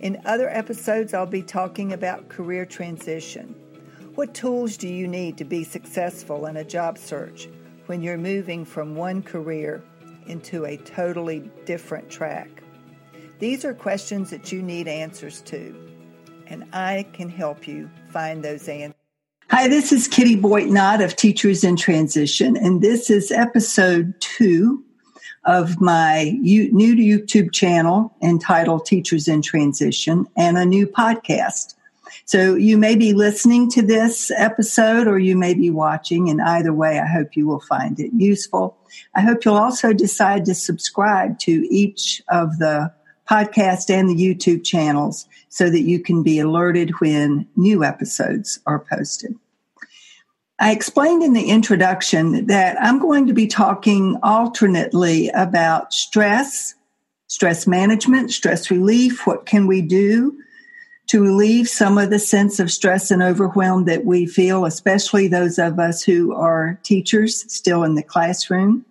[0.00, 3.56] In other episodes, I'll be talking about career transition.
[4.14, 7.48] What tools do you need to be successful in a job search
[7.86, 9.82] when you're moving from one career
[10.26, 12.62] into a totally different track?
[13.40, 15.74] These are questions that you need answers to,
[16.46, 18.94] and I can help you find those answers.
[19.50, 24.84] Hi, this is Kitty Boitnott of Teachers in Transition, and this is episode two
[25.48, 31.74] of my new YouTube channel entitled Teachers in Transition and a new podcast.
[32.26, 36.28] So you may be listening to this episode or you may be watching.
[36.28, 38.76] And either way, I hope you will find it useful.
[39.14, 42.92] I hope you'll also decide to subscribe to each of the
[43.26, 48.80] podcast and the YouTube channels so that you can be alerted when new episodes are
[48.80, 49.34] posted.
[50.60, 56.74] I explained in the introduction that I'm going to be talking alternately about stress,
[57.28, 59.24] stress management, stress relief.
[59.24, 60.36] What can we do
[61.08, 65.60] to relieve some of the sense of stress and overwhelm that we feel, especially those
[65.60, 68.84] of us who are teachers still in the classroom?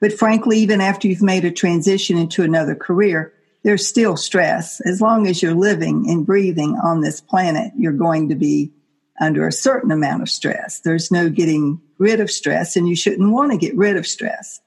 [0.00, 3.32] But frankly, even after you've made a transition into another career,
[3.62, 4.80] there's still stress.
[4.80, 8.72] As long as you're living and breathing on this planet, you're going to be
[9.20, 10.80] under a certain amount of stress.
[10.80, 14.60] There's no getting rid of stress, and you shouldn't want to get rid of stress.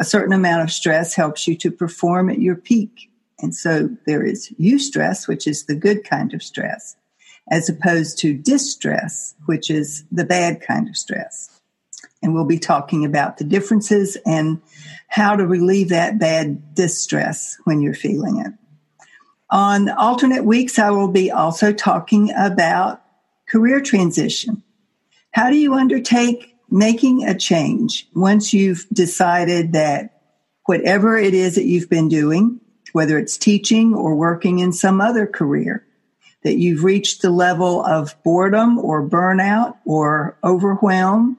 [0.00, 3.10] A certain amount of stress helps you to perform at your peak.
[3.38, 6.96] And so there is eustress, which is the good kind of stress,
[7.50, 11.60] as opposed to distress, which is the bad kind of stress.
[12.22, 14.62] And we'll be talking about the differences and
[15.08, 18.52] how to relieve that bad distress when you're feeling it.
[19.50, 23.01] On alternate weeks, I will be also talking about
[23.52, 24.62] career transition.
[25.32, 30.22] How do you undertake making a change once you've decided that
[30.64, 32.60] whatever it is that you've been doing,
[32.92, 35.84] whether it's teaching or working in some other career,
[36.44, 41.36] that you've reached the level of boredom or burnout or overwhelm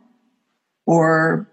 [0.85, 1.49] or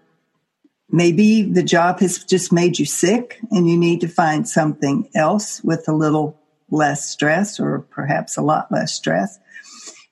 [0.91, 5.59] maybe the job has just made you sick and you need to find something else
[5.63, 6.39] with a little
[6.69, 9.39] less stress or perhaps a lot less stress.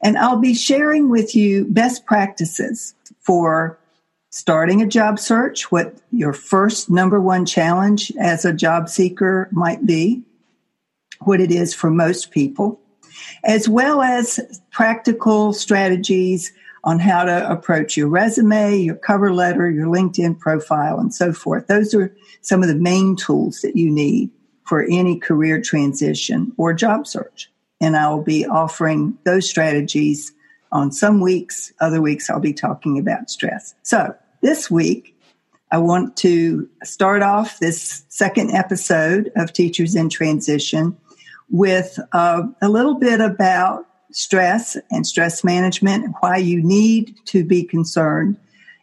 [0.02, 3.80] And I'll be sharing with you best practices for
[4.30, 9.86] starting a job search, what your first number one challenge as a job seeker might
[9.86, 10.24] be,
[11.22, 12.80] what it is for most people,
[13.44, 19.88] as well as practical strategies on how to approach your resume, your cover letter, your
[19.88, 21.68] LinkedIn profile, and so forth.
[21.68, 24.30] Those are some of the main tools that you need
[24.66, 30.31] for any career transition or job search and I will be offering those strategies
[30.72, 31.73] on some weeks.
[31.79, 33.73] Other weeks, I'll be talking about stress.
[33.84, 35.16] So this week,
[35.72, 40.97] I want to start off this second episode of Teachers in Transition
[41.50, 47.63] with uh, a little bit about stress and stress management why you need to be
[47.63, 48.38] concerned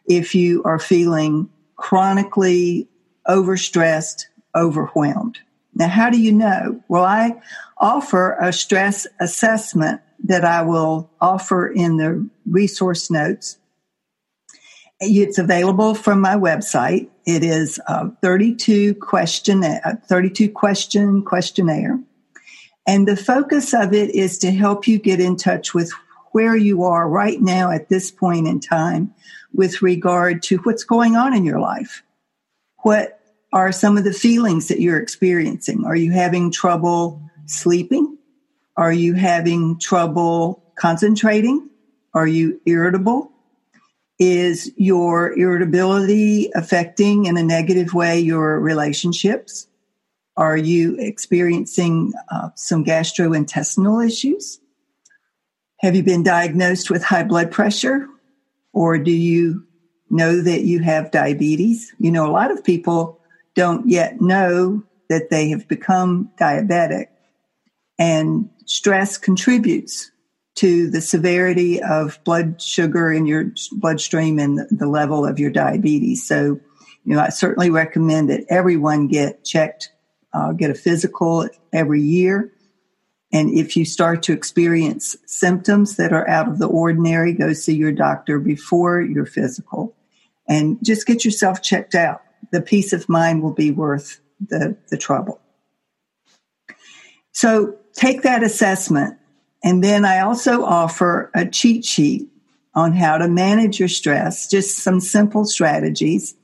[0.05, 2.87] if you are feeling chronically
[3.27, 4.25] overstressed,
[4.55, 5.39] overwhelmed.
[5.77, 6.81] Now, how do you know?
[6.87, 7.39] Well, I
[7.77, 13.59] offer a stress assessment that I will offer in the resource notes.
[14.99, 17.09] It's available from my website.
[17.27, 21.99] It is a 32 question, a 32 question questionnaire.
[22.87, 25.91] And the focus of it is to help you get in touch with
[26.31, 29.13] where you are right now at this point in time
[29.53, 32.01] with regard to what's going on in your life.
[32.77, 33.16] What
[33.53, 35.85] are some of the feelings that you're experiencing?
[35.85, 38.17] Are you having trouble sleeping?
[38.75, 41.69] Are you having trouble concentrating?
[42.13, 43.31] Are you irritable?
[44.19, 49.67] Is your irritability affecting in a negative way your relationships?
[50.35, 54.59] Are you experiencing uh, some gastrointestinal issues?
[55.79, 58.07] Have you been diagnosed with high blood pressure?
[58.73, 59.65] Or do you
[60.09, 61.93] know that you have diabetes?
[61.99, 63.19] You know, a lot of people
[63.57, 67.07] don't yet know that they have become diabetic.
[67.97, 70.11] And stress contributes
[70.55, 76.27] to the severity of blood sugar in your bloodstream and the, level of your diabetes.
[76.27, 76.59] So,
[77.03, 79.91] you know, I certainly recommend that everyone get checked,
[80.33, 82.53] uh, get a physical every year.
[83.33, 87.75] And if you start to experience symptoms that are out of the ordinary, go see
[87.75, 89.95] your doctor before your physical
[90.47, 92.21] and just get yourself checked out.
[92.51, 95.39] The peace of mind will be worth the, the trouble.
[97.31, 99.17] So take that assessment.
[99.63, 102.27] And then I also offer a cheat sheet
[102.73, 106.35] on how to manage your stress, just some simple strategies.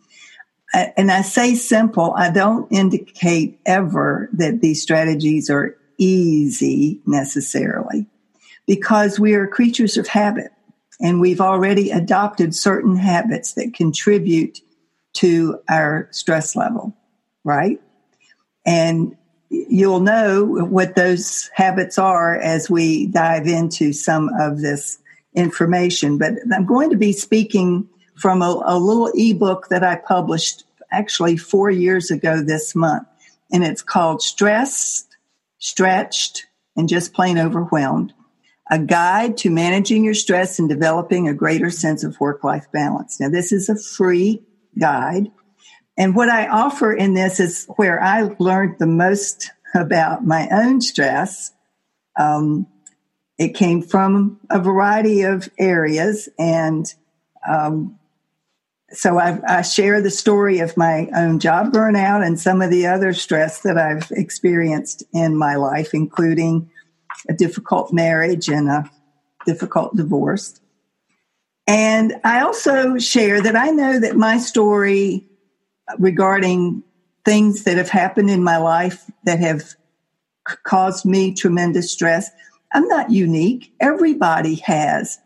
[0.73, 8.07] And I say simple, I don't indicate ever that these strategies are easy necessarily
[8.65, 10.51] because we are creatures of habit
[10.99, 14.61] and we've already adopted certain habits that contribute
[15.13, 16.95] to our stress level,
[17.43, 17.79] right?
[18.65, 19.15] And
[19.49, 24.99] you'll know what those habits are as we dive into some of this
[25.35, 26.17] information.
[26.17, 31.37] But I'm going to be speaking from a, a little ebook that I published actually
[31.37, 33.07] four years ago this month.
[33.51, 35.17] And it's called Stressed,
[35.59, 36.45] Stretched,
[36.75, 38.13] and Just Plain Overwhelmed
[38.71, 43.19] A Guide to Managing Your Stress and Developing a Greater Sense of Work Life Balance.
[43.19, 44.41] Now, this is a free
[44.77, 45.31] guide.
[45.97, 50.81] And what I offer in this is where I learned the most about my own
[50.81, 51.51] stress.
[52.19, 52.67] Um,
[53.37, 56.85] it came from a variety of areas, and
[57.47, 57.99] um,
[58.89, 62.85] so I, I, share the story of my own job burnout and some of the
[62.85, 66.69] other stress that I've experienced in my life, including
[67.27, 68.89] a difficult marriage and a
[69.45, 70.61] difficult divorce.
[71.67, 75.27] And I also share that I know that my story
[75.97, 76.83] regarding
[77.25, 79.75] things that have happened in my life that have
[80.65, 82.29] caused me tremendous stress.
[82.73, 83.73] I'm not unique.
[83.79, 85.19] Everybody has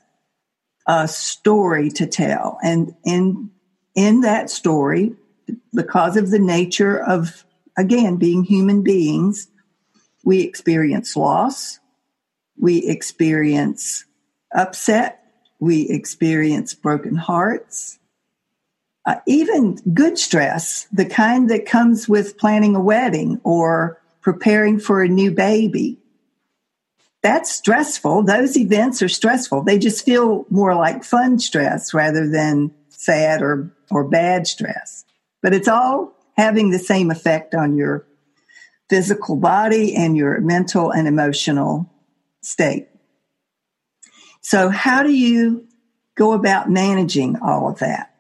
[0.86, 2.60] a story to tell.
[2.64, 3.50] And in,
[3.96, 5.16] in that story,
[5.74, 7.46] because of the nature of,
[7.78, 9.48] again, being human beings,
[10.24, 11.80] we experience loss,
[12.60, 14.06] we experience
[14.54, 15.24] upset,
[15.60, 18.00] we experience broken hearts,
[19.06, 25.02] uh, even good stress, the kind that comes with planning a wedding or preparing for
[25.02, 25.98] a new baby.
[27.24, 28.24] That's stressful.
[28.24, 29.64] Those events are stressful.
[29.64, 35.06] They just feel more like fun stress rather than sad or, or bad stress.
[35.42, 38.06] But it's all having the same effect on your
[38.90, 41.90] physical body and your mental and emotional
[42.42, 42.88] state.
[44.48, 45.68] So, how do you
[46.16, 48.16] go about managing all of that?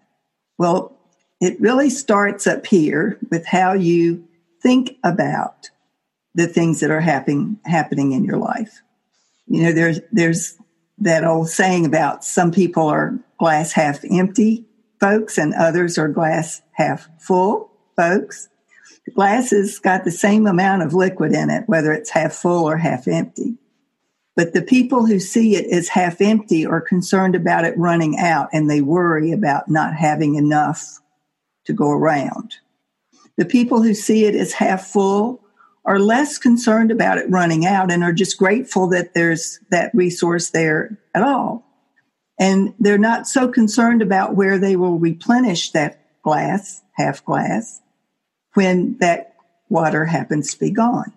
[0.57, 0.99] Well,
[1.39, 4.27] it really starts up here with how you
[4.61, 5.69] think about
[6.35, 8.81] the things that are happening happening in your life.
[9.45, 10.57] You know, there's there's
[10.97, 14.65] that old saying about some people are glass half empty
[14.99, 18.49] folks and others are glass half full folks.
[19.05, 22.69] The glass has got the same amount of liquid in it, whether it's half full
[22.69, 23.55] or half empty.
[24.37, 28.49] But the people who see it as half empty are concerned about it running out
[28.53, 30.99] and they worry about not having enough
[31.65, 32.57] to go around.
[33.37, 35.43] The people who see it as half full
[35.85, 40.51] are less concerned about it running out and are just grateful that there's that resource
[40.51, 41.65] there at all.
[42.39, 47.81] And they're not so concerned about where they will replenish that glass, half glass,
[48.53, 49.33] when that
[49.67, 51.16] water happens to be gone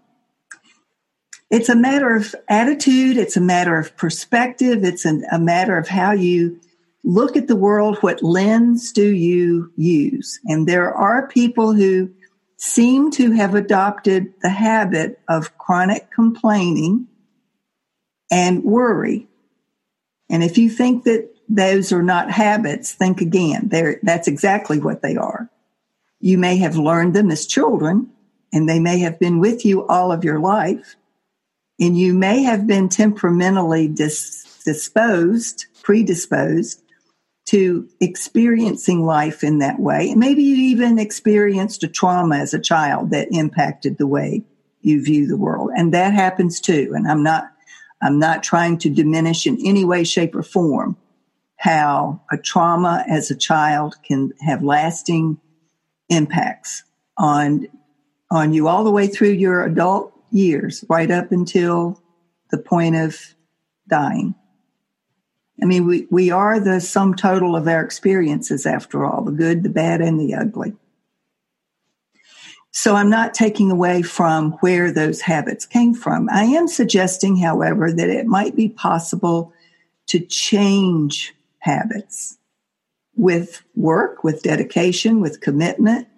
[1.50, 3.16] it's a matter of attitude.
[3.16, 4.84] It's a matter of perspective.
[4.84, 6.60] It's an, a matter of how you
[7.02, 7.98] look at the world.
[7.98, 10.38] What lens do you use?
[10.44, 12.10] And there are people who
[12.56, 17.08] seem to have adopted the habit of chronic complaining
[18.30, 19.26] and worry.
[20.28, 23.68] And if you think that those are not habits, think again.
[23.70, 25.50] They're, that's exactly what they are.
[26.20, 28.12] You may have learned them as children,
[28.52, 30.94] and they may have been with you all of your life
[31.80, 36.82] and you may have been temperamentally dis- disposed, predisposed
[37.46, 40.10] to experiencing life in that way.
[40.10, 44.44] And maybe you even experienced a trauma as a child that impacted the way
[44.82, 45.70] you view the world.
[45.76, 46.92] And that happens too.
[46.94, 47.50] And I'm not,
[48.02, 50.96] I'm not trying to diminish in any way, shape, or form
[51.56, 55.38] how a trauma as a child can have lasting
[56.08, 56.84] impacts
[57.18, 57.66] on,
[58.30, 62.00] on you all the way through your adult years, right up until
[62.50, 63.34] the point of
[63.88, 64.34] dying.
[65.62, 69.62] I mean, we, we are the sum total of our experiences, after all the good,
[69.62, 70.74] the bad, and the ugly.
[72.72, 76.28] So I'm not taking away from where those habits came from.
[76.30, 79.52] I am suggesting, however, that it might be possible
[80.06, 82.38] to change habits
[83.16, 86.08] with work, with dedication, with commitment,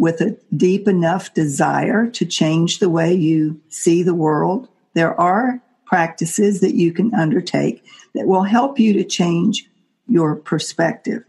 [0.00, 4.66] with a deep enough desire to change the way you see the world.
[4.94, 9.68] There are practices that you can undertake that will help you to change
[10.08, 11.22] your perspective.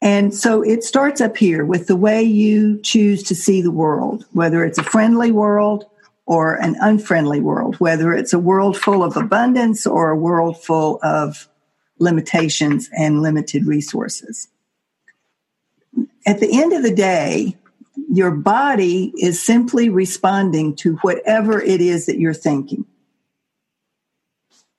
[0.00, 4.24] And so it starts up here with the way you choose to see the world,
[4.32, 5.84] whether it's a friendly world
[6.24, 11.00] or an unfriendly world, whether it's a world full of abundance or a world full
[11.02, 11.50] of
[11.98, 14.48] limitations and limited resources.
[16.26, 17.58] At the end of the day,
[18.10, 22.84] your body is simply responding to whatever it is that you're thinking.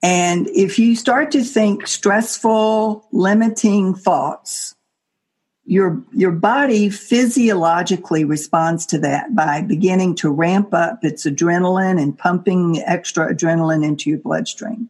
[0.01, 4.75] And if you start to think stressful, limiting thoughts,
[5.65, 12.17] your your body physiologically responds to that by beginning to ramp up its adrenaline and
[12.17, 14.89] pumping extra adrenaline into your bloodstream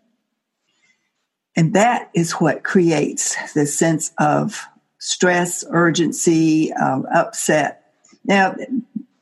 [1.55, 4.65] and that is what creates this sense of
[4.99, 7.84] stress urgency um, upset
[8.25, 8.55] now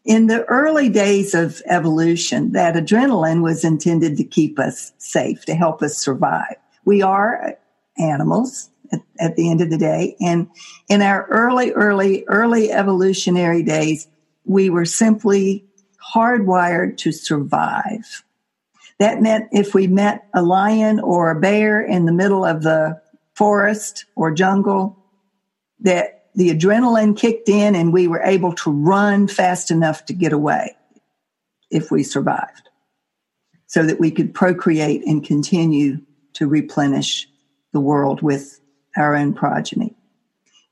[0.06, 5.56] in the early days of evolution that adrenaline was intended to keep us safe to
[5.56, 6.56] help us survive
[6.86, 7.58] we are
[7.98, 10.16] animals at, at the end of the day.
[10.20, 10.50] And
[10.90, 14.08] in our early, early, early evolutionary days,
[14.46, 15.66] we were simply
[16.14, 18.24] hardwired to survive.
[19.00, 23.02] That meant if we met a lion or a bear in the middle of the
[23.34, 24.98] forest or jungle,
[25.80, 30.34] that the adrenaline kicked in and we were able to run fast enough to get
[30.34, 30.76] away
[31.70, 32.70] if we survived
[33.68, 36.00] so that we could procreate and continue
[36.34, 37.28] to replenish
[37.72, 38.60] the world with
[38.96, 39.96] our own progeny.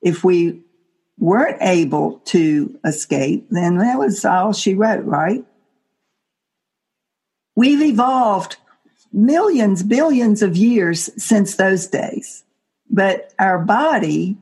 [0.02, 0.62] If we
[1.18, 5.46] weren't able to escape, then that was all she wrote, right?
[7.56, 8.58] We've evolved
[9.12, 12.44] millions, billions of years since those days,
[12.90, 14.38] but our body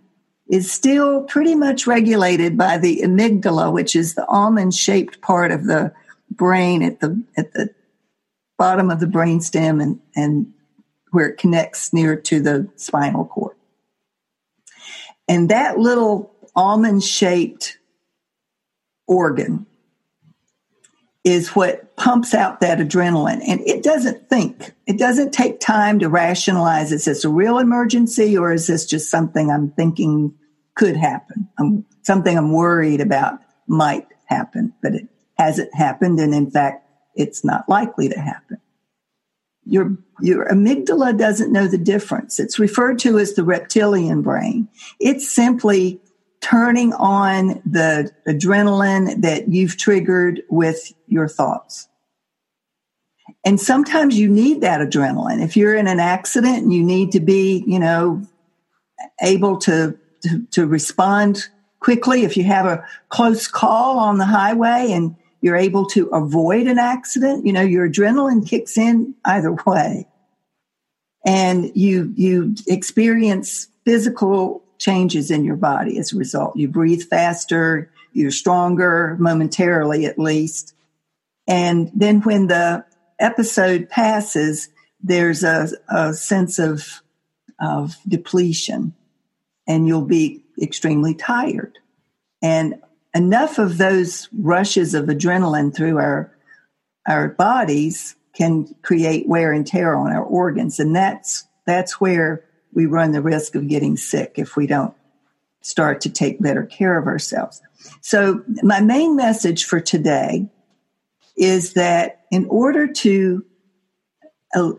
[0.49, 5.65] is still pretty much regulated by the amygdala, which is the almond shaped part of
[5.65, 5.93] the
[6.31, 7.69] brain at the, at the
[8.57, 10.51] bottom of the brainstem and, and
[11.11, 13.55] where it connects near to the spinal cord.
[15.27, 17.77] And that little almond shaped
[19.07, 19.67] organ
[21.23, 23.41] is what pumps out that adrenaline.
[23.47, 28.35] And it doesn't think, it doesn't take time to rationalize is this a real emergency
[28.35, 30.33] or is this just something I'm thinking
[30.79, 31.49] could happen?
[31.59, 36.21] I'm, something I'm worried about might happen, but it hasn't happened.
[36.21, 38.61] And in fact, it's not likely to happen.
[39.65, 42.39] Your, your amygdala doesn't know the difference.
[42.39, 44.69] It's referred to as the reptilian brain.
[45.01, 45.99] It's simply
[46.39, 51.89] turning on the adrenaline that you've triggered with your thoughts.
[53.43, 55.43] And sometimes you need that adrenaline.
[55.43, 58.23] If you're in an accident and you need to be, you know,
[59.21, 61.47] able to, to, to respond
[61.79, 66.67] quickly, if you have a close call on the highway and you're able to avoid
[66.67, 67.45] an accident.
[67.45, 70.07] You know, your adrenaline kicks in either way.
[71.25, 76.55] And you, you experience physical changes in your body as a result.
[76.55, 80.73] You breathe faster, you're stronger momentarily at least.
[81.47, 82.85] And then when the
[83.19, 84.69] episode passes,
[85.01, 87.01] there's a, a sense of,
[87.59, 88.93] of depletion
[89.69, 91.77] and you'll be extremely tired.
[92.41, 92.81] And
[93.13, 96.35] enough of those rushes of adrenaline through our
[97.07, 102.85] our bodies can create wear and tear on our organs and that's that's where we
[102.85, 104.93] run the risk of getting sick if we don't
[105.61, 107.61] start to take better care of ourselves
[108.01, 110.47] so my main message for today
[111.35, 113.43] is that in order to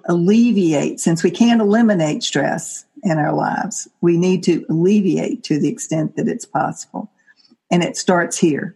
[0.04, 5.68] alleviate since we can't eliminate stress in our lives we need to alleviate to the
[5.68, 7.10] extent that it's possible
[7.70, 8.74] and it starts here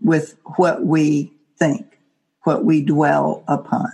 [0.00, 1.98] with what we think,
[2.44, 3.92] what we dwell upon.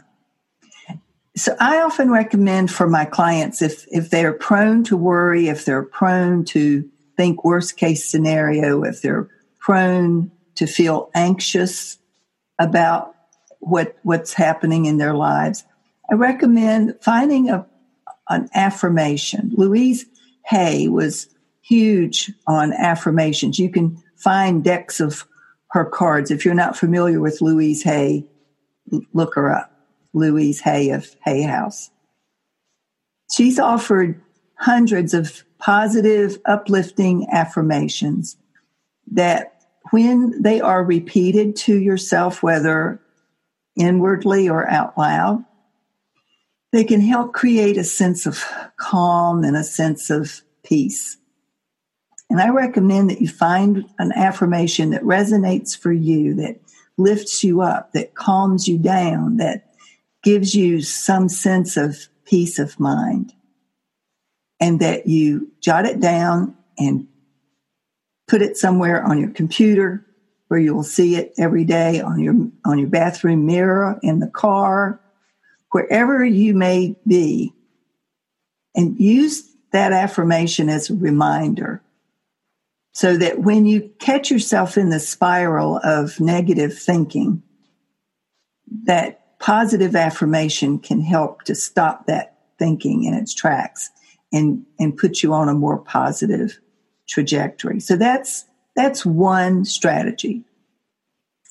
[1.37, 5.83] So I often recommend for my clients if, if they're prone to worry, if they're
[5.83, 9.28] prone to think worst case scenario, if they're
[9.59, 11.99] prone to feel anxious
[12.59, 13.14] about
[13.59, 15.64] what, what's happening in their lives,
[16.11, 17.66] I recommend finding a,
[18.28, 19.52] an affirmation.
[19.56, 20.06] Louise
[20.47, 21.28] Hay was
[21.62, 23.59] huge on affirmations.
[23.59, 25.26] You can find decks of
[25.71, 26.30] her cards.
[26.30, 28.25] If you're not familiar with Louise Hay,
[29.12, 29.73] look her up.
[30.12, 31.90] Louise Hay of Hay House.
[33.30, 34.21] She's offered
[34.59, 38.37] hundreds of positive, uplifting affirmations
[39.12, 43.00] that when they are repeated to yourself, whether
[43.76, 45.45] inwardly or out loud,
[46.76, 48.45] they can help create a sense of
[48.76, 51.16] calm and a sense of peace.
[52.28, 56.61] And I recommend that you find an affirmation that resonates for you, that
[56.99, 59.73] lifts you up, that calms you down, that
[60.23, 63.33] gives you some sense of peace of mind.
[64.61, 67.09] And that you jot it down and
[68.28, 70.04] put it somewhere on your computer
[70.49, 74.28] where you will see it every day on your on your bathroom mirror in the
[74.28, 75.00] car
[75.70, 77.52] wherever you may be
[78.75, 81.82] and use that affirmation as a reminder
[82.92, 87.42] so that when you catch yourself in the spiral of negative thinking,
[88.85, 93.90] that positive affirmation can help to stop that thinking in its tracks
[94.32, 96.58] and, and put you on a more positive
[97.06, 97.80] trajectory.
[97.80, 100.42] So that's, that's one strategy.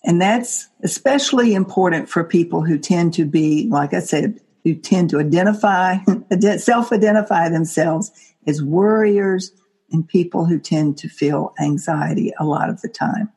[0.06, 5.10] And that's especially important for people who tend to be, like I said, who tend
[5.10, 5.98] to identify,
[6.58, 8.12] self identify themselves
[8.46, 9.52] as worriers
[9.92, 13.32] and people who tend to feel anxiety a lot of the time.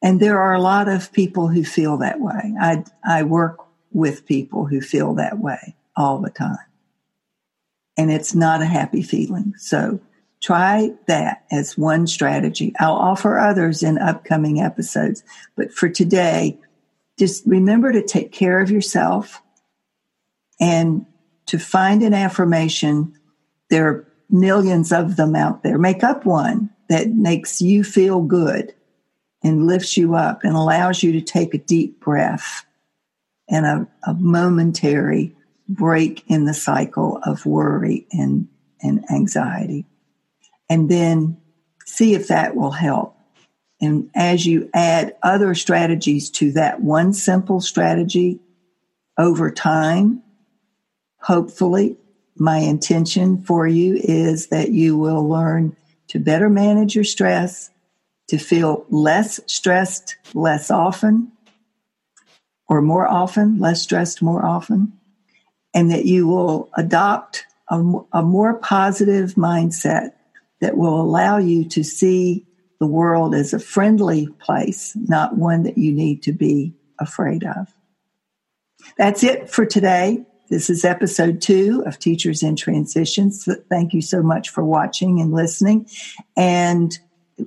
[0.00, 2.54] And there are a lot of people who feel that way.
[2.60, 3.58] I, I work
[3.92, 6.56] with people who feel that way all the time.
[7.96, 9.54] And it's not a happy feeling.
[9.58, 10.00] So
[10.42, 12.74] try that as one strategy.
[12.78, 15.22] I'll offer others in upcoming episodes.
[15.56, 16.58] But for today,
[17.18, 19.40] just remember to take care of yourself
[20.60, 21.06] and
[21.46, 23.14] to find an affirmation.
[23.70, 25.78] There are millions of them out there.
[25.78, 28.74] Make up one that makes you feel good
[29.44, 32.64] and lifts you up and allows you to take a deep breath
[33.48, 35.36] and a, a momentary
[35.68, 38.48] break in the cycle of worry and,
[38.82, 39.86] and anxiety.
[40.72, 41.36] And then
[41.84, 43.14] see if that will help.
[43.82, 48.40] And as you add other strategies to that one simple strategy
[49.18, 50.22] over time,
[51.20, 51.98] hopefully
[52.38, 55.76] my intention for you is that you will learn
[56.08, 57.68] to better manage your stress,
[58.28, 61.32] to feel less stressed less often,
[62.66, 64.94] or more often, less stressed more often,
[65.74, 67.78] and that you will adopt a,
[68.14, 70.12] a more positive mindset
[70.62, 72.46] that will allow you to see
[72.78, 77.68] the world as a friendly place, not one that you need to be afraid of.
[78.96, 80.24] That's it for today.
[80.50, 83.48] This is episode two of Teachers in Transitions.
[83.68, 85.88] Thank you so much for watching and listening.
[86.36, 86.96] And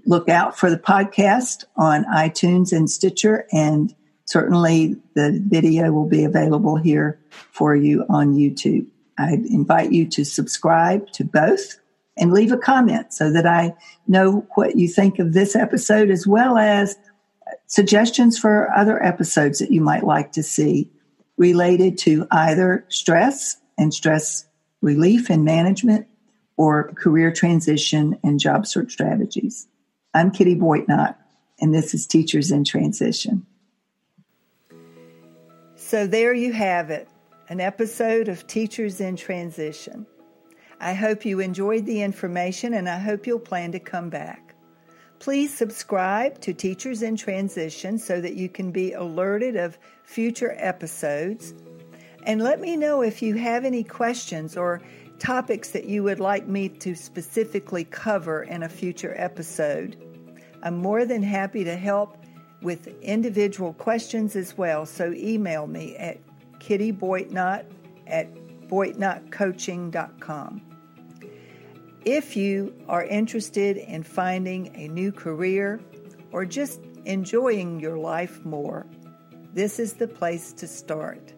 [0.06, 3.48] look out for the podcast on iTunes and Stitcher.
[3.54, 8.88] And certainly the video will be available here for you on YouTube.
[9.18, 11.78] I invite you to subscribe to both
[12.18, 13.74] and leave a comment so that I
[14.08, 16.96] know what you think of this episode as well as
[17.68, 20.90] suggestions for other episodes that you might like to see
[21.38, 24.46] related to either stress and stress
[24.82, 26.08] relief and management
[26.58, 29.68] or career transition and job search strategies.
[30.14, 31.16] I'm Kitty Boitnott,
[31.60, 33.46] and this is Teachers in Transition.
[35.76, 37.10] So there you have it,
[37.50, 40.08] an episode of Teachers in Transition.
[40.80, 44.56] I hope you enjoyed the information and I hope you'll plan to come back.
[45.20, 51.54] Please subscribe to Teachers in Transition so that you can be alerted of future episodes.
[52.24, 54.82] And let me know if you have any questions or
[55.20, 59.96] topics that you would like me to specifically cover in a future episode.
[60.62, 62.18] I'm more than happy to help
[62.62, 66.18] with individual questions as well, so email me at
[66.60, 67.66] kittyboitnott
[68.08, 68.28] at
[68.76, 70.62] boitnottcoaching.com.
[72.04, 75.80] If you are interested in finding a new career
[76.34, 78.86] or just enjoying your life more,
[79.54, 81.34] this is the place to start.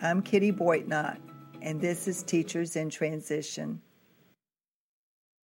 [0.00, 1.18] I'm Kitty Boitnott,
[1.60, 3.82] and this is Teachers in Transition.